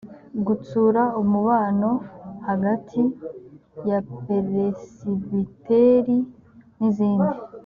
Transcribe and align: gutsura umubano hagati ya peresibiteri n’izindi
gutsura 0.47 1.01
umubano 1.21 1.89
hagati 2.47 3.01
ya 3.89 3.99
peresibiteri 4.25 6.17
n’izindi 6.77 7.35